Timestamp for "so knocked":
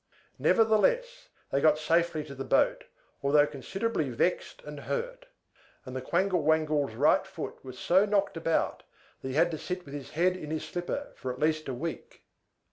7.77-8.35